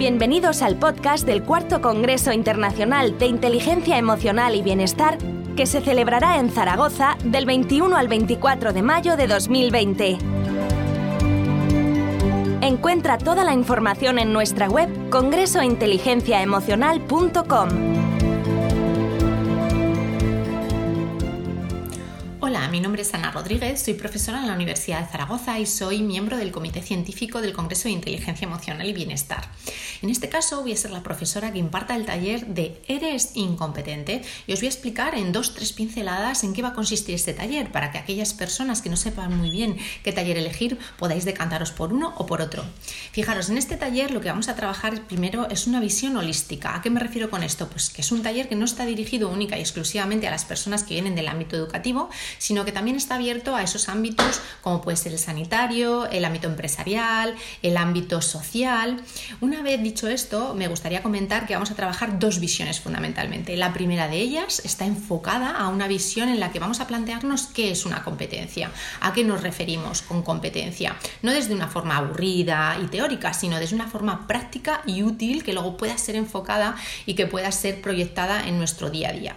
Bienvenidos 0.00 0.62
al 0.62 0.76
podcast 0.76 1.26
del 1.26 1.42
Cuarto 1.42 1.82
Congreso 1.82 2.32
Internacional 2.32 3.18
de 3.18 3.26
Inteligencia 3.26 3.98
Emocional 3.98 4.56
y 4.56 4.62
Bienestar 4.62 5.18
que 5.56 5.66
se 5.66 5.82
celebrará 5.82 6.38
en 6.38 6.48
Zaragoza 6.48 7.18
del 7.22 7.44
21 7.44 7.94
al 7.94 8.08
24 8.08 8.72
de 8.72 8.80
mayo 8.80 9.18
de 9.18 9.26
2020. 9.26 10.16
Encuentra 12.62 13.18
toda 13.18 13.44
la 13.44 13.52
información 13.52 14.18
en 14.18 14.32
nuestra 14.32 14.70
web 14.70 14.88
congresointeligenciaemocional.com. 15.10 17.99
mi 22.80 22.84
nombre 22.84 23.02
es 23.02 23.12
Ana 23.12 23.30
Rodríguez, 23.30 23.82
soy 23.82 23.92
profesora 23.92 24.40
en 24.40 24.46
la 24.46 24.54
Universidad 24.54 25.02
de 25.02 25.12
Zaragoza 25.12 25.58
y 25.58 25.66
soy 25.66 26.00
miembro 26.00 26.38
del 26.38 26.50
Comité 26.50 26.80
Científico 26.80 27.42
del 27.42 27.52
Congreso 27.52 27.88
de 27.88 27.90
Inteligencia 27.90 28.46
Emocional 28.46 28.88
y 28.88 28.94
Bienestar. 28.94 29.50
En 30.00 30.08
este 30.08 30.30
caso 30.30 30.62
voy 30.62 30.72
a 30.72 30.76
ser 30.78 30.90
la 30.90 31.02
profesora 31.02 31.52
que 31.52 31.58
imparta 31.58 31.94
el 31.94 32.06
taller 32.06 32.46
de 32.46 32.80
Eres 32.88 33.32
incompetente 33.34 34.22
y 34.46 34.54
os 34.54 34.60
voy 34.60 34.68
a 34.68 34.70
explicar 34.70 35.14
en 35.14 35.30
dos, 35.30 35.54
tres 35.54 35.74
pinceladas 35.74 36.42
en 36.42 36.54
qué 36.54 36.62
va 36.62 36.68
a 36.68 36.72
consistir 36.72 37.16
este 37.16 37.34
taller 37.34 37.70
para 37.70 37.92
que 37.92 37.98
aquellas 37.98 38.32
personas 38.32 38.80
que 38.80 38.88
no 38.88 38.96
sepan 38.96 39.36
muy 39.36 39.50
bien 39.50 39.76
qué 40.02 40.12
taller 40.12 40.38
elegir 40.38 40.78
podáis 40.98 41.26
decantaros 41.26 41.72
por 41.72 41.92
uno 41.92 42.14
o 42.16 42.24
por 42.24 42.40
otro. 42.40 42.64
Fijaros, 43.12 43.50
en 43.50 43.58
este 43.58 43.76
taller 43.76 44.10
lo 44.10 44.22
que 44.22 44.30
vamos 44.30 44.48
a 44.48 44.56
trabajar 44.56 45.02
primero 45.02 45.50
es 45.50 45.66
una 45.66 45.80
visión 45.80 46.16
holística. 46.16 46.74
¿A 46.74 46.80
qué 46.80 46.88
me 46.88 47.00
refiero 47.00 47.28
con 47.28 47.42
esto? 47.42 47.68
Pues 47.68 47.90
que 47.90 48.00
es 48.00 48.10
un 48.10 48.22
taller 48.22 48.48
que 48.48 48.56
no 48.56 48.64
está 48.64 48.86
dirigido 48.86 49.28
única 49.28 49.58
y 49.58 49.60
exclusivamente 49.60 50.26
a 50.28 50.30
las 50.30 50.46
personas 50.46 50.82
que 50.82 50.94
vienen 50.94 51.14
del 51.14 51.28
ámbito 51.28 51.56
educativo, 51.56 52.08
sino 52.38 52.64
que 52.64 52.69
también 52.72 52.96
está 52.96 53.16
abierto 53.16 53.54
a 53.56 53.62
esos 53.62 53.88
ámbitos 53.88 54.40
como 54.60 54.80
puede 54.82 54.96
ser 54.96 55.12
el 55.12 55.18
sanitario, 55.18 56.06
el 56.10 56.24
ámbito 56.24 56.48
empresarial, 56.48 57.34
el 57.62 57.76
ámbito 57.76 58.20
social. 58.22 59.00
Una 59.40 59.62
vez 59.62 59.82
dicho 59.82 60.08
esto, 60.08 60.54
me 60.54 60.68
gustaría 60.68 61.02
comentar 61.02 61.46
que 61.46 61.54
vamos 61.54 61.70
a 61.70 61.74
trabajar 61.74 62.18
dos 62.18 62.40
visiones 62.40 62.80
fundamentalmente. 62.80 63.56
La 63.56 63.72
primera 63.72 64.08
de 64.08 64.18
ellas 64.18 64.62
está 64.64 64.84
enfocada 64.84 65.50
a 65.50 65.68
una 65.68 65.88
visión 65.88 66.28
en 66.28 66.40
la 66.40 66.52
que 66.52 66.58
vamos 66.58 66.80
a 66.80 66.86
plantearnos 66.86 67.46
qué 67.46 67.70
es 67.70 67.86
una 67.86 68.04
competencia, 68.04 68.70
a 69.00 69.12
qué 69.12 69.24
nos 69.24 69.42
referimos 69.42 70.02
con 70.02 70.22
competencia, 70.22 70.96
no 71.22 71.32
desde 71.32 71.54
una 71.54 71.68
forma 71.68 71.96
aburrida 71.96 72.78
y 72.82 72.86
teórica, 72.86 73.32
sino 73.32 73.58
desde 73.58 73.74
una 73.74 73.88
forma 73.88 74.26
práctica 74.26 74.82
y 74.86 75.02
útil 75.02 75.42
que 75.42 75.52
luego 75.52 75.76
pueda 75.76 75.96
ser 75.98 76.16
enfocada 76.16 76.76
y 77.06 77.14
que 77.14 77.26
pueda 77.26 77.50
ser 77.52 77.80
proyectada 77.80 78.46
en 78.46 78.58
nuestro 78.58 78.90
día 78.90 79.10
a 79.10 79.12
día. 79.12 79.36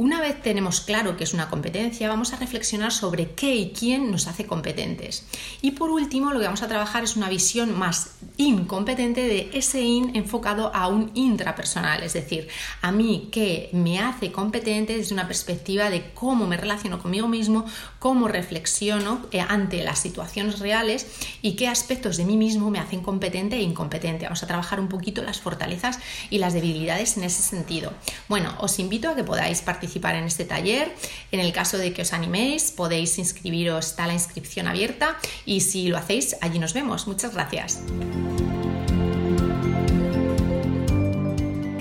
Una 0.00 0.22
vez 0.22 0.40
tenemos 0.40 0.80
claro 0.80 1.18
que 1.18 1.24
es 1.24 1.34
una 1.34 1.50
competencia, 1.50 2.08
vamos 2.08 2.32
a 2.32 2.36
reflexionar 2.36 2.90
sobre 2.90 3.32
qué 3.32 3.54
y 3.54 3.72
quién 3.72 4.10
nos 4.10 4.28
hace 4.28 4.46
competentes. 4.46 5.26
Y 5.60 5.72
por 5.72 5.90
último, 5.90 6.32
lo 6.32 6.38
que 6.38 6.46
vamos 6.46 6.62
a 6.62 6.68
trabajar 6.68 7.04
es 7.04 7.16
una 7.16 7.28
visión 7.28 7.78
más 7.78 8.12
incompetente 8.40 9.20
de 9.20 9.50
ese 9.52 9.82
in 9.82 10.16
enfocado 10.16 10.74
a 10.74 10.88
un 10.88 11.10
intrapersonal, 11.14 12.02
es 12.02 12.14
decir, 12.14 12.48
a 12.80 12.90
mí 12.90 13.28
qué 13.30 13.68
me 13.72 14.00
hace 14.00 14.32
competente 14.32 14.96
desde 14.96 15.12
una 15.12 15.26
perspectiva 15.26 15.90
de 15.90 16.10
cómo 16.14 16.46
me 16.46 16.56
relaciono 16.56 17.02
conmigo 17.02 17.28
mismo, 17.28 17.66
cómo 17.98 18.28
reflexiono 18.28 19.26
eh, 19.30 19.40
ante 19.40 19.84
las 19.84 19.98
situaciones 19.98 20.58
reales 20.58 21.06
y 21.42 21.52
qué 21.52 21.68
aspectos 21.68 22.16
de 22.16 22.24
mí 22.24 22.36
mismo 22.36 22.70
me 22.70 22.78
hacen 22.78 23.02
competente 23.02 23.56
e 23.56 23.62
incompetente. 23.62 24.24
Vamos 24.24 24.42
a 24.42 24.46
trabajar 24.46 24.80
un 24.80 24.88
poquito 24.88 25.22
las 25.22 25.40
fortalezas 25.40 25.98
y 26.30 26.38
las 26.38 26.54
debilidades 26.54 27.18
en 27.18 27.24
ese 27.24 27.42
sentido. 27.42 27.92
Bueno, 28.28 28.54
os 28.58 28.78
invito 28.78 29.10
a 29.10 29.14
que 29.14 29.24
podáis 29.24 29.60
participar 29.60 30.14
en 30.14 30.24
este 30.24 30.46
taller. 30.46 30.94
En 31.30 31.40
el 31.40 31.52
caso 31.52 31.76
de 31.76 31.92
que 31.92 32.02
os 32.02 32.12
animéis, 32.14 32.70
podéis 32.70 33.18
inscribiros, 33.18 33.88
está 33.88 34.06
la 34.06 34.14
inscripción 34.14 34.66
abierta 34.66 35.18
y 35.44 35.60
si 35.60 35.88
lo 35.88 35.98
hacéis, 35.98 36.36
allí 36.40 36.58
nos 36.58 36.72
vemos. 36.72 37.06
Muchas 37.06 37.34
gracias. 37.34 37.80